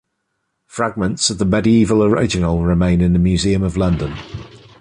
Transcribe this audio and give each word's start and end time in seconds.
Fragments 0.65 1.29
of 1.29 1.37
the 1.37 1.45
medieval 1.45 2.03
original 2.03 2.63
remain 2.63 3.01
in 3.01 3.13
the 3.13 3.19
Museum 3.19 3.61
of 3.61 3.77
London. 3.77 4.17